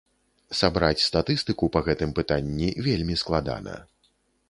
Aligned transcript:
Сабраць 0.59 1.05
статыстыку 1.09 1.71
па 1.77 1.85
гэтым 1.89 2.17
пытанні 2.23 2.73
вельмі 2.89 3.15
складана. 3.27 3.81